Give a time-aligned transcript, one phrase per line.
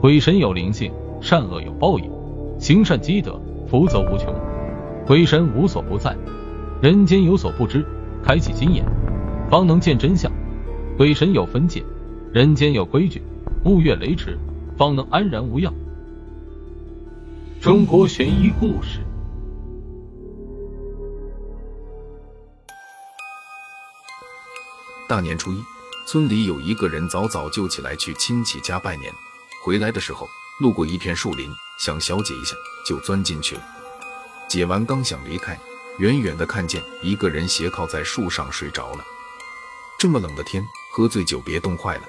[0.00, 2.08] 鬼神有灵性，善恶有报应，
[2.60, 4.32] 行善积德，福泽无穷。
[5.04, 6.16] 鬼神无所不在，
[6.80, 7.84] 人间有所不知，
[8.22, 8.84] 开启心眼，
[9.50, 10.30] 方能见真相。
[10.96, 11.82] 鬼神有分界，
[12.32, 13.20] 人间有规矩，
[13.64, 14.38] 勿越雷池，
[14.76, 15.74] 方能安然无恙。
[17.60, 19.00] 中国悬疑故事。
[25.08, 25.56] 大年初一，
[26.06, 29.12] 村里有一个人早早就起来去亲戚家拜年，
[29.68, 30.26] 回来的时候
[30.60, 33.62] 路过一片树林，想小解一下，就钻进去了。
[34.48, 35.60] 解完刚想离开，
[35.98, 39.04] 远远的看见一个人斜靠在树上睡着了。
[39.98, 42.04] 这么冷的天，喝醉酒别冻坏了。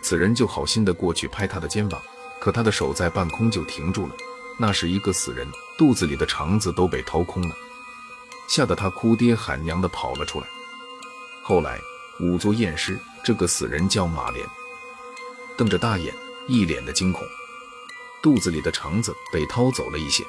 [0.00, 2.00] 此人就好心的过去拍他的肩膀，
[2.40, 4.14] 可他的手在半空就停住了。
[4.58, 5.46] 那是一个死人，
[5.76, 7.54] 肚子里的肠子都被掏空了，
[8.48, 10.46] 吓得他哭爹喊娘的跑了出来。
[11.42, 11.78] 后来。
[12.20, 14.46] 仵作验尸，这个死人叫马莲，
[15.56, 16.14] 瞪着大眼，
[16.48, 17.24] 一脸的惊恐，
[18.20, 20.24] 肚子里的肠子被掏走了一些。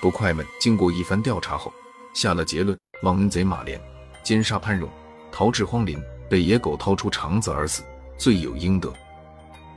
[0.00, 1.72] 捕快们经过一番调查后，
[2.14, 3.80] 下了结论：忘恩贼马莲
[4.22, 4.88] 奸杀潘荣，
[5.32, 6.00] 逃至荒林，
[6.30, 7.82] 被野狗掏出肠子而死，
[8.16, 8.92] 罪有应得。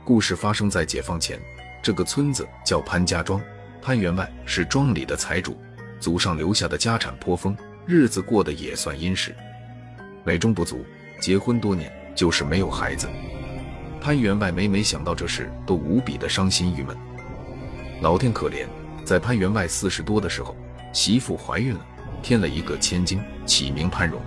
[0.04, 1.40] 故事发生在解放前，
[1.82, 3.40] 这个村子叫潘家庄，
[3.82, 5.60] 潘员外是庄里的财主，
[5.98, 9.34] 祖上留下的家产颇丰，日子过得也算殷实，
[10.24, 10.84] 美中不足。
[11.20, 13.08] 结婚多年，就是没有孩子。
[14.00, 16.96] 潘员外每每想到这事，都无比的伤心郁闷。
[18.00, 18.66] 老天可怜，
[19.04, 20.56] 在潘员外四十多的时候，
[20.90, 21.80] 媳妇怀孕了，
[22.22, 24.18] 添了一个千金，起名潘荣。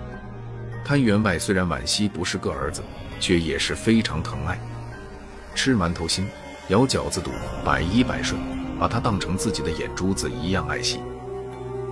[0.84, 2.82] 潘员外虽然惋惜不是个儿子，
[3.18, 4.56] 却也是非常疼爱。
[5.56, 6.28] 吃馒头心，
[6.68, 7.32] 咬饺子肚，
[7.64, 8.40] 百依百顺，
[8.78, 11.00] 把他当成自己的眼珠子一样爱惜。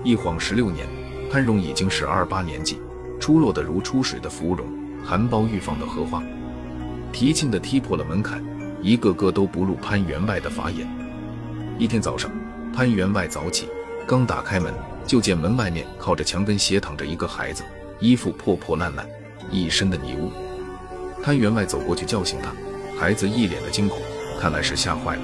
[0.04, 0.86] 一晃十六年，
[1.32, 2.80] 潘荣已经是二八年纪，
[3.18, 4.66] 出落得如出水的芙蓉。
[5.04, 6.22] 含苞欲放的荷花，
[7.12, 8.42] 提劲的踢破了门槛，
[8.80, 10.88] 一个个都不入潘员外的法眼。
[11.78, 12.30] 一天早上，
[12.74, 13.68] 潘员外早起，
[14.06, 14.72] 刚打开门，
[15.06, 17.62] 就见门外面靠着墙根斜躺着一个孩子，
[18.00, 19.06] 衣服破破烂烂，
[19.50, 20.32] 一身的泥污。
[21.22, 22.50] 潘员外走过去叫醒他，
[22.98, 23.98] 孩子一脸的惊恐，
[24.40, 25.22] 看来是吓坏了。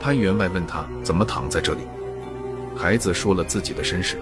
[0.00, 1.80] 潘员外问他怎么躺在这里，
[2.76, 4.16] 孩子说了自己的身世。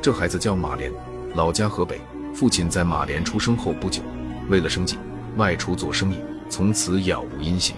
[0.00, 0.92] 这孩子叫马莲，
[1.34, 2.00] 老家河北。
[2.34, 4.02] 父亲在马莲出生后不久，
[4.48, 4.96] 为了生计
[5.36, 6.16] 外出做生意，
[6.48, 7.74] 从此杳无音信。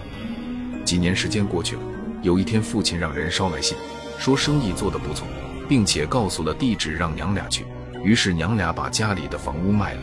[0.83, 1.81] 几年时间过去了，
[2.21, 3.77] 有一天父亲让人捎来信，
[4.19, 5.27] 说生意做得不错，
[5.67, 7.65] 并且告诉了地址让娘俩去。
[8.03, 10.01] 于是娘俩把家里的房屋卖了。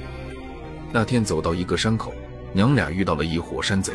[0.91, 2.13] 那天走到一个山口，
[2.53, 3.93] 娘俩遇到了一伙山贼，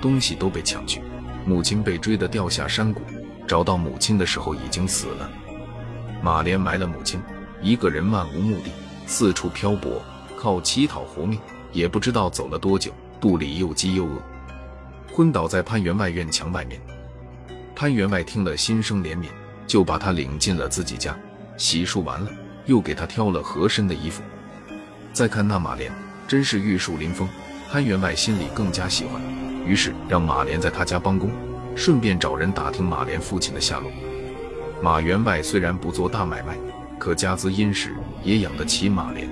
[0.00, 1.02] 东西都被抢去，
[1.44, 3.02] 母亲被追得掉下山谷，
[3.46, 5.30] 找到母亲的时候已经死了。
[6.22, 7.20] 马莲埋了母亲，
[7.60, 8.70] 一个人漫无目的。
[9.06, 10.00] 四处漂泊，
[10.38, 11.38] 靠乞讨活命，
[11.72, 14.22] 也不知道走了多久，肚里又饥又饿，
[15.12, 16.80] 昏倒在潘员外院墙外面。
[17.74, 19.26] 潘员外听了，心生怜悯，
[19.66, 21.16] 就把他领进了自己家，
[21.56, 22.30] 洗漱完了，
[22.66, 24.22] 又给他挑了合身的衣服。
[25.12, 25.92] 再看那马莲，
[26.28, 27.28] 真是玉树临风，
[27.70, 29.20] 潘员外心里更加喜欢，
[29.66, 31.30] 于是让马莲在他家帮工，
[31.74, 33.90] 顺便找人打听马莲父亲的下落。
[34.82, 36.56] 马员外虽然不做大买卖。
[36.98, 39.26] 可家资殷实，也养得起马莲。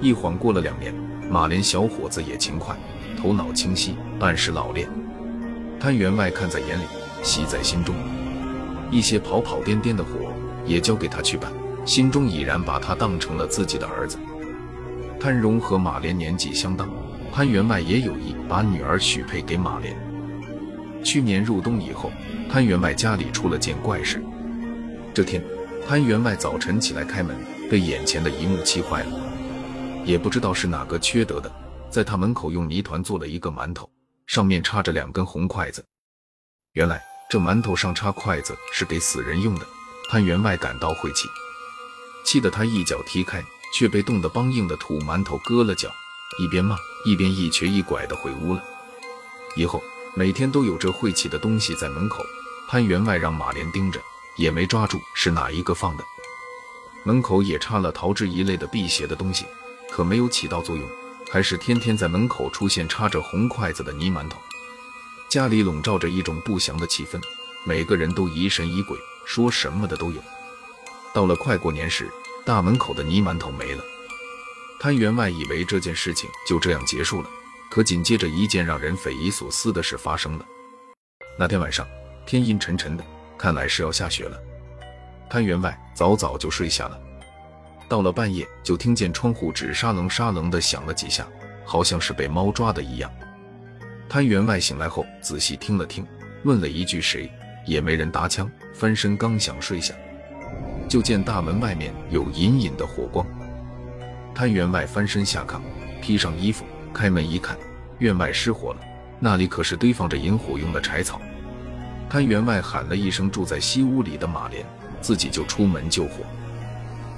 [0.00, 0.92] 一晃过了两年，
[1.30, 2.76] 马莲小伙子也勤快，
[3.16, 4.88] 头脑清晰，办事老练。
[5.80, 6.84] 潘员外看在眼里，
[7.22, 7.94] 喜在心中。
[8.90, 10.10] 一些跑跑颠颠的活
[10.64, 11.50] 也交给他去办，
[11.84, 14.18] 心中已然把他当成了自己的儿子。
[15.18, 16.88] 潘荣和马莲年纪相当，
[17.32, 19.96] 潘员外也有意把女儿许配给马莲。
[21.02, 22.10] 去年入冬以后，
[22.48, 24.22] 潘员外家里出了件怪事。
[25.12, 25.42] 这天。
[25.86, 27.36] 潘员外早晨起来开门，
[27.70, 29.33] 被眼前的一幕气坏了。
[30.04, 31.50] 也不知道是哪个缺德的，
[31.90, 33.90] 在他门口用泥团做了一个馒头，
[34.26, 35.84] 上面插着两根红筷子。
[36.72, 39.66] 原来这馒头上插筷子是给死人用的。
[40.10, 41.26] 潘员外感到晦气，
[42.24, 45.90] 气得他一脚踢开，却被冻得梆硬的土馒头割了脚，
[46.38, 46.76] 一边骂
[47.06, 48.62] 一边一瘸一拐地回屋了。
[49.56, 49.82] 以后
[50.14, 52.22] 每天都有这晦气的东西在门口，
[52.68, 54.00] 潘员外让马莲盯着。
[54.36, 56.04] 也没抓住是哪一个放的，
[57.04, 59.46] 门口也插了桃枝一类的辟邪的东西，
[59.94, 60.84] 可没有起到作用，
[61.30, 64.36] 还是天天在门口出现插着红筷子的泥馒头。
[65.28, 67.22] 家里笼罩着一种不祥的气氛，
[67.64, 70.20] 每个人都疑神疑鬼，说什么的都有。
[71.12, 72.10] 到了快过年时，
[72.44, 73.84] 大门口的泥馒头没了。
[74.80, 77.30] 潘员外以为这件事情就这样结束了，
[77.70, 80.44] 可紧接着一件让人匪夷所思的事发生了。
[81.38, 81.86] 那天晚上，
[82.26, 83.04] 天阴沉沉的。
[83.38, 84.36] 看来是要下雪了，
[85.30, 87.00] 潘员外早早就睡下了。
[87.88, 91.26] 到了半夜，就听见窗户纸沙楞沙楞的响了几下，
[91.64, 93.10] 好像是被猫抓的一样。
[94.08, 96.06] 潘员外醒来后仔细听了听，
[96.44, 97.30] 问了一句“谁”，
[97.66, 98.50] 也没人答腔。
[98.72, 99.94] 翻身刚想睡下，
[100.88, 103.26] 就见大门外面有隐隐的火光。
[104.34, 105.60] 潘员外翻身下炕，
[106.02, 107.56] 披上衣服，开门一看，
[107.98, 108.80] 院外失火了，
[109.20, 111.20] 那里可是堆放着引火用的柴草。
[112.10, 114.66] 潘员外喊了一声住在西屋里的马莲，
[115.00, 116.24] 自己就出门救火。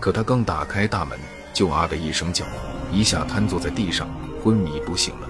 [0.00, 1.18] 可他刚打开大门，
[1.52, 2.44] 就啊的一声叫，
[2.92, 4.08] 一下瘫坐在地上，
[4.42, 5.28] 昏迷不醒了。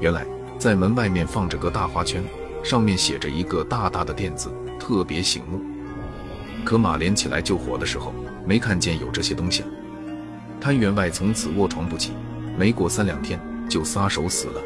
[0.00, 0.26] 原来
[0.58, 2.22] 在门外面放着个大花圈，
[2.62, 5.60] 上面写着一个大大的“店”字，特别醒目。
[6.64, 8.12] 可马莲起来救火的时候，
[8.46, 9.64] 没看见有这些东西。
[10.60, 12.12] 潘员外从此卧床不起，
[12.56, 14.60] 没过三两天就撒手死了。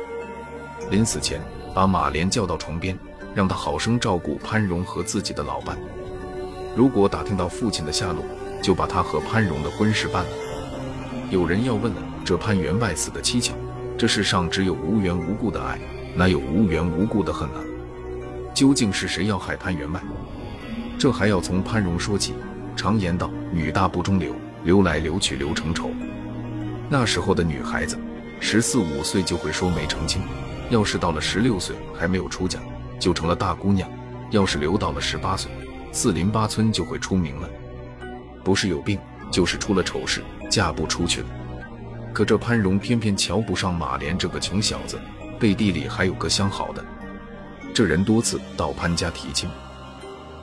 [0.91, 1.41] 临死前，
[1.73, 2.99] 把马莲叫到床边，
[3.33, 5.79] 让他好生照顾潘荣和自己的老伴。
[6.77, 8.25] 如果打听到父亲的下落，
[8.63, 10.31] 就把他和潘荣的婚事办了。
[11.31, 13.53] 有人要问了：这潘员外死的蹊跷，
[13.99, 15.79] 这世上只有无缘无故的爱，
[16.15, 17.61] 哪有无缘无故的恨啊？
[18.55, 20.01] 究竟是谁要害潘员外？
[20.99, 22.35] 这还要从潘荣说起。
[22.77, 24.35] 常言道：女大不中留，
[24.65, 25.91] 留来留去留成仇。
[26.89, 27.97] 那时候的女孩子，
[28.41, 30.23] 十四五岁就会说没成亲，
[30.71, 32.59] 要是到了十六岁还没有出嫁，
[32.99, 33.89] 就成了大姑娘；
[34.31, 35.51] 要是留到了十八岁，
[35.93, 37.49] 四邻八村就会出名了。
[38.45, 38.99] 不是有病，
[39.31, 41.27] 就是出了丑事，嫁不出去了。
[42.13, 45.01] 可这潘荣偏偏瞧不上马莲这个穷小子，
[45.41, 46.85] 背地里还有个相好的。
[47.75, 49.51] 这人多次到潘家提亲，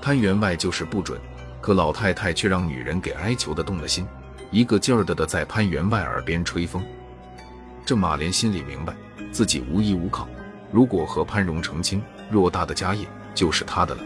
[0.01, 1.17] 潘员外就是不准，
[1.61, 4.05] 可老太太却让女人给哀求的动了心，
[4.49, 6.83] 一个劲儿的的在潘员外耳边吹风。
[7.85, 8.93] 这马莲心里明白，
[9.31, 10.27] 自己无依无靠，
[10.71, 14.03] 如果和潘荣成亲，偌大的家业就是他的了。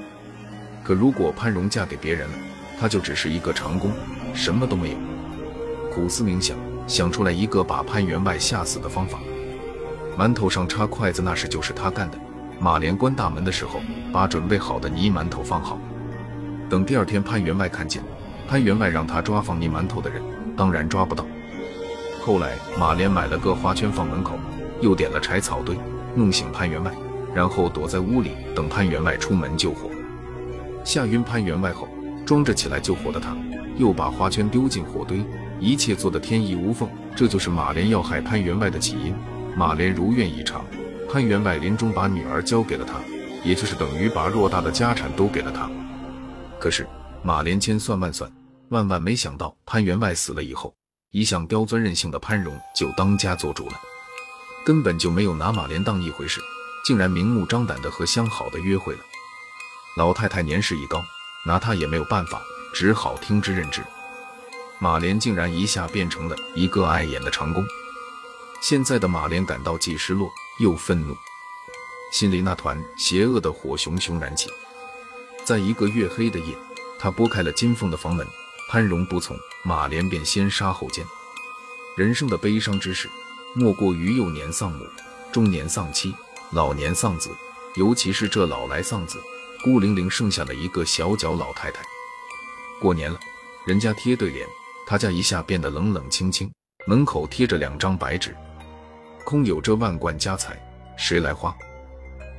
[0.84, 2.38] 可如果潘荣嫁给别人了，
[2.80, 3.92] 他就只是一个长工，
[4.34, 4.98] 什么都没有。
[5.94, 6.58] 苦思冥想，
[6.88, 9.20] 想出来一个把潘员外吓死的方法。
[10.18, 12.18] 馒头上插筷子那事就是他干的。
[12.60, 13.80] 马莲关大门的时候，
[14.14, 15.78] 把准备好的泥馒头放好。
[16.70, 18.02] 等第二天潘员外看见，
[18.48, 20.22] 潘员外让他抓放泥馒头的人，
[20.56, 21.26] 当然抓不到。
[22.22, 24.40] 后来马莲买了个花圈放门口，
[24.82, 25.78] 又点了柴草堆，
[26.16, 26.92] 弄醒潘员外，
[27.34, 29.90] 然后躲在屋里等潘员外出门救火。
[30.84, 31.88] 吓晕潘员外后。
[32.26, 33.38] 装着起来救火的他，
[33.78, 35.24] 又把花圈丢进火堆，
[35.60, 36.90] 一切做得天衣无缝。
[37.16, 39.16] 这就是马莲要害潘员外的起因。
[39.56, 40.66] 马莲如愿以偿，
[41.10, 42.96] 潘员外临终把女儿交给了他，
[43.44, 45.70] 也就是等于把偌大的家产都给了他。
[46.60, 46.86] 可是
[47.24, 48.30] 马莲千算万算，
[48.70, 50.76] 万万没想到潘员外死了以后，
[51.12, 53.80] 一向刁钻任性的潘荣就当家做主了，
[54.66, 56.42] 根本就没有拿马莲当一回事，
[56.84, 59.00] 竟然明目张胆的和相好的约会了。
[59.96, 61.02] 老太太年事已高。
[61.46, 62.42] 拿他也没有办法，
[62.74, 63.84] 只好听之任之。
[64.80, 67.66] 马莲竟然一下变成了一个碍眼的长工。
[68.62, 71.16] 现在的马莲感到既失落又愤怒，
[72.12, 74.50] 心里那团邪恶的火熊熊燃起。
[75.44, 76.58] 在一个月黑的夜，
[76.98, 78.26] 他拨开了金凤的房门，
[78.70, 81.06] 潘荣不从，马莲便先杀后奸。
[81.96, 83.08] 人生的悲伤之事，
[83.54, 84.86] 莫过于幼年丧母，
[85.32, 86.14] 中年丧妻，
[86.52, 87.30] 老年丧子，
[87.76, 89.22] 尤其是这老来丧子。
[89.66, 91.82] 孤零零剩下了一个小脚老太太。
[92.80, 93.20] 过年了，
[93.66, 94.48] 人家贴对联，
[94.86, 96.48] 他家一下变得冷冷清清。
[96.86, 98.36] 门口贴着两张白纸，
[99.24, 100.56] 空有这万贯家财，
[100.96, 101.52] 谁来花？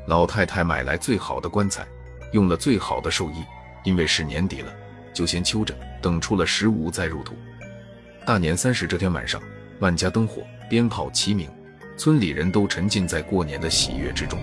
[0.07, 1.85] 老太太买来最好的棺材，
[2.33, 3.43] 用了最好的寿衣，
[3.83, 4.73] 因为是年底了，
[5.13, 7.35] 就先秋着，等出了十五再入土。
[8.25, 9.43] 大年三十这天晚上，
[9.81, 11.51] 万家灯火，鞭炮齐鸣，
[11.97, 14.39] 村里人都沉浸在过年的喜悦之中。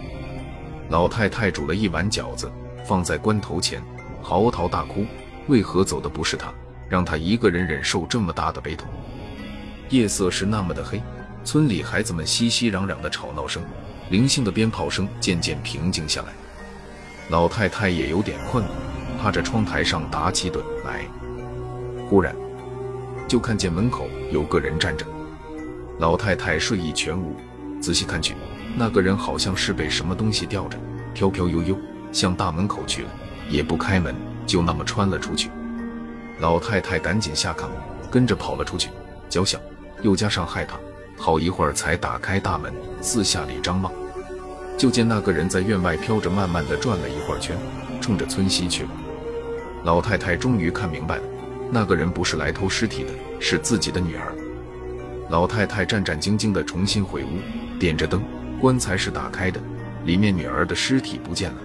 [0.90, 2.52] 老太太煮了一碗饺子。
[2.86, 3.82] 放在棺头前，
[4.22, 5.06] 嚎啕大哭。
[5.48, 6.54] 为何走的不是他，
[6.88, 8.88] 让他一个人忍受这么大的悲痛？
[9.90, 11.02] 夜色是那么的黑，
[11.44, 13.62] 村里孩子们熙熙攘攘的吵闹声，
[14.10, 16.28] 零星的鞭炮声渐渐平静下来。
[17.30, 18.72] 老太太也有点困了，
[19.22, 21.02] 趴着窗台上打起盹来。
[22.10, 22.34] 忽然，
[23.28, 25.06] 就看见门口有个人站着。
[26.00, 27.36] 老太太睡意全无，
[27.82, 28.34] 仔细看去，
[28.78, 30.78] 那个人好像是被什么东西吊着，
[31.14, 31.78] 飘飘悠悠。
[32.14, 33.10] 向大门口去了，
[33.50, 34.16] 也不开门，
[34.46, 35.50] 就那么穿了出去。
[36.40, 37.68] 老太太赶紧下炕，
[38.10, 38.90] 跟着跑了出去。
[39.28, 39.60] 脚小，
[40.02, 40.78] 又加上害怕，
[41.18, 43.92] 好一会儿才打开大门，四下里张望，
[44.78, 47.58] 就见那个人在院外飘着，慢慢的转了一会儿圈，
[48.00, 48.90] 冲着村西去了。
[49.84, 51.24] 老太太终于看明白了，
[51.72, 54.34] 那个人不是来偷尸体的，是自己的女儿。
[55.30, 58.22] 老太太战战兢兢的重新回屋，点着灯，
[58.60, 59.60] 棺材是打开的，
[60.06, 61.58] 里面女儿的尸体不见了。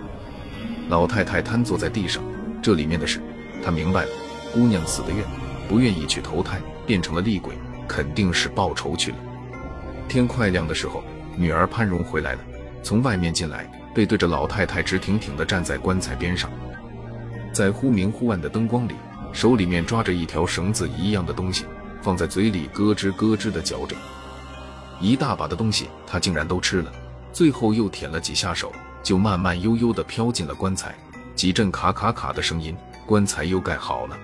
[0.89, 2.23] 老太太瘫坐在地上，
[2.63, 3.21] 这里面的事，
[3.63, 4.09] 她明白了。
[4.55, 5.23] 姑娘死的愿，
[5.69, 7.55] 不愿意去投胎，变成了厉鬼，
[7.87, 9.19] 肯定是报仇去了。
[10.09, 11.05] 天快亮的时候，
[11.37, 12.41] 女儿潘荣回来了，
[12.83, 16.51] 从外面进来，背对着老太太，直挺挺地站在棺材边上，
[17.53, 18.95] 在忽明忽暗的灯光里，
[19.35, 21.67] 手里面抓着一条绳子一样的东西，
[22.01, 23.95] 放在嘴里咯吱咯吱地嚼着。
[25.01, 26.91] 一大把的东西，她竟然都吃了，
[27.31, 30.95] 最后又舔了几下手，就慢慢悠悠地飘进了棺材。
[31.35, 32.77] 几阵卡卡卡的声音，
[33.07, 34.19] 棺材又盖好了。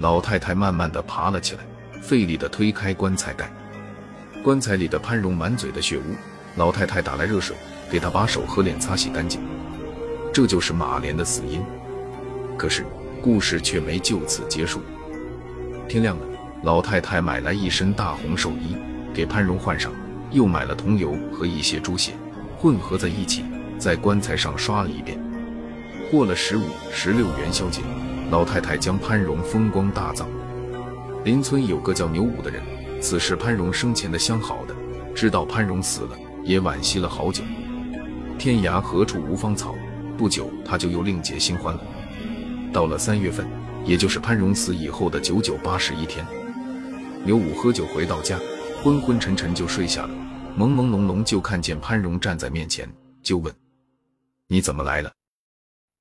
[0.00, 1.60] 老太太慢慢地爬了起来，
[2.00, 3.50] 费力地推开棺材盖。
[4.42, 6.14] 棺材里的潘荣满嘴的血污，
[6.56, 7.56] 老太太打来热水，
[7.90, 9.40] 给他把手和脸擦洗干净。
[10.32, 11.62] 这就是马莲的死因。
[12.56, 12.84] 可是
[13.22, 14.80] 故事却没就此结束。
[15.88, 16.26] 天亮了，
[16.62, 18.76] 老太太买来一身大红寿衣。
[19.14, 19.92] 给潘荣换上，
[20.30, 22.12] 又买了桐油和一些猪血，
[22.56, 23.44] 混合在一起，
[23.78, 25.18] 在棺材上刷了一遍。
[26.10, 27.82] 过了十五、十六元宵节，
[28.30, 30.28] 老太太将潘荣风光大葬。
[31.24, 32.62] 邻村有个叫牛五的人，
[33.00, 34.74] 此时潘荣生前的相好的，
[35.14, 37.42] 知道潘荣死了，也惋惜了好久。
[38.38, 39.74] 天涯何处无芳草，
[40.16, 41.80] 不久他就又另结新欢了。
[42.72, 43.46] 到了三月份，
[43.84, 46.24] 也就是潘荣死以后的九九八十一天，
[47.24, 48.38] 牛五喝酒回到家。
[48.80, 50.10] 昏昏沉沉就睡下了，
[50.56, 52.88] 朦朦胧胧就看见潘荣站在面前，
[53.24, 53.52] 就问
[54.48, 55.12] ：“你怎么来了？”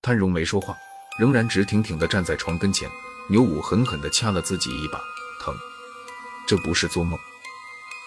[0.01, 0.75] 潘荣没说话，
[1.19, 2.89] 仍然直挺挺地站在床跟前。
[3.29, 4.99] 牛武狠狠地掐了自己一把，
[5.41, 5.53] 疼。
[6.47, 7.19] 这不是做梦。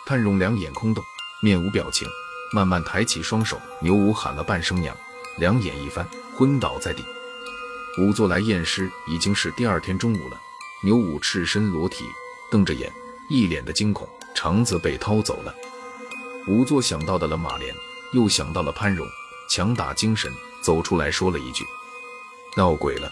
[0.06, 1.04] 潘荣两眼空洞，
[1.42, 2.08] 面无表情，
[2.54, 3.60] 慢慢抬起双手。
[3.80, 4.96] 牛武喊了半声“娘”，
[5.36, 7.04] 两眼一翻，昏倒在地。
[7.98, 10.40] 仵作来验尸，已经是第二天中午了。
[10.82, 12.06] 牛武赤身裸体，
[12.50, 12.90] 瞪着眼，
[13.28, 14.08] 一脸的惊恐。
[14.34, 15.54] 肠子被掏走了，
[16.46, 17.74] 仵作想到的了马莲，
[18.14, 19.06] 又想到了潘荣，
[19.50, 21.64] 强打精神走出来说了一句
[22.56, 23.10] ：“闹鬼了。”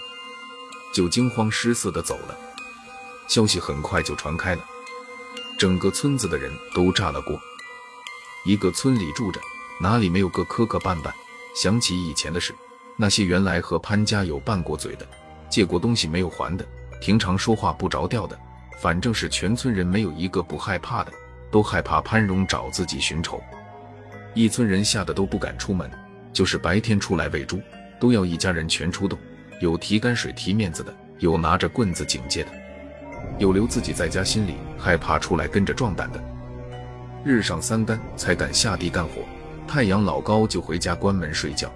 [0.94, 2.38] 就惊慌失色的走了。
[3.26, 4.64] 消息很快就传开了，
[5.58, 7.38] 整个村子的人都炸了锅。
[8.46, 9.40] 一个村里住着，
[9.80, 11.12] 哪里没有个磕磕绊绊？
[11.56, 12.54] 想起以前的事，
[12.96, 15.04] 那些原来和潘家有拌过嘴的，
[15.50, 16.64] 借过东西没有还的，
[17.00, 18.38] 平常说话不着调的。
[18.80, 21.12] 反正是全村人没有一个不害怕的，
[21.50, 23.42] 都害怕潘荣找自己寻仇。
[24.34, 25.90] 一村人吓得都不敢出门，
[26.38, 27.60] 就是白天出来喂猪，
[27.98, 29.18] 都要一家人全出动。
[29.60, 32.50] 有提干水提面子的，有拿着棍子警戒的，
[33.40, 36.22] 有留自己在家心里害怕出来跟着壮胆的。
[37.24, 39.22] 日上三竿才敢下地干活，
[39.66, 41.68] 太阳老高就回家关门睡觉。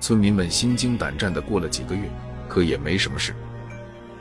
[0.00, 2.08] 村民们心惊胆战的过了几个月，
[2.48, 3.34] 可也没什么事。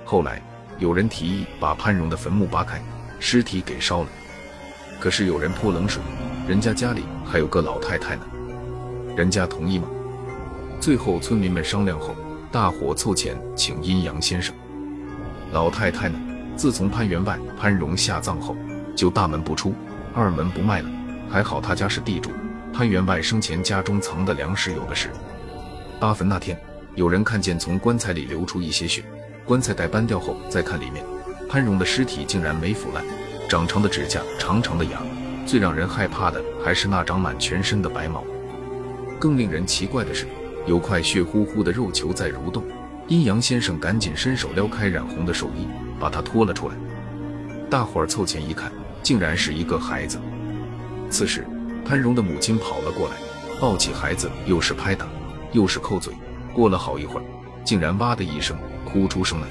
[0.03, 0.41] 后来。
[0.79, 2.81] 有人提议把潘荣的坟墓扒开，
[3.17, 4.09] 尸体给烧了。
[4.99, 6.03] 可是有人泼冷水，
[6.45, 8.27] 人家家里还有个老太太呢，
[9.15, 9.87] 人家同意吗？
[10.79, 12.13] 最后村民们商量后，
[12.51, 14.53] 大伙凑钱请阴阳先生。
[15.53, 16.19] 老太太呢，
[16.57, 18.57] 自从潘员外潘荣下葬后，
[18.93, 19.73] 就大门不出，
[20.13, 20.89] 二门不迈了。
[21.29, 22.29] 还好他家是地主，
[22.73, 25.09] 潘员外生前家中藏的粮食有的是。
[25.97, 26.59] 扒坟那天，
[26.93, 29.01] 有人看见从棺材里流出一些血。
[29.45, 31.05] 棺材盖搬掉后，再看里面，
[31.47, 33.03] 潘荣的尸体竟然没腐烂，
[33.47, 35.01] 长长的指甲，长长的牙。
[35.45, 38.23] 最让人害怕的还是那长满全身的白毛。
[39.19, 40.27] 更令人奇怪的是，
[40.65, 42.63] 有块血乎乎的肉球在蠕动。
[43.07, 45.67] 阴阳先生赶紧伸手撩开染红的寿衣，
[45.99, 46.75] 把它拖了出来。
[47.69, 48.71] 大伙儿凑前一看，
[49.03, 50.19] 竟然是一个孩子。
[51.09, 51.45] 此时，
[51.85, 53.15] 潘荣的母亲跑了过来，
[53.59, 55.07] 抱起孩子，又是拍打，
[55.51, 56.13] 又是扣嘴。
[56.53, 57.23] 过了好一会儿，
[57.63, 58.57] 竟然哇的一声。
[58.85, 59.47] 哭出声来。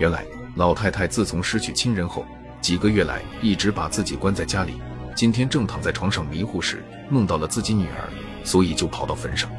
[0.00, 0.24] 原来
[0.56, 2.26] 老太太自从失去亲人后，
[2.60, 4.80] 几个月来一直把自己关在家里。
[5.14, 8.08] 今天正躺在床上迷糊时，梦到了自己女儿，
[8.44, 9.50] 所以就跑到坟上。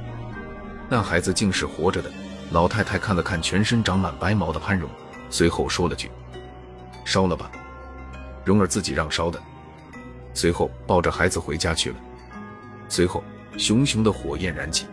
[0.90, 2.12] 那孩子竟是活着的。
[2.52, 4.90] 老太太看了看全身长满白毛的潘荣，
[5.30, 6.10] 随后说了句
[7.06, 7.52] ：“烧了吧。”
[8.44, 9.40] 蓉儿自己让烧的。
[10.34, 11.96] 随后抱着孩子回家去了。
[12.88, 13.24] 随后
[13.56, 14.88] 熊熊的火焰燃起。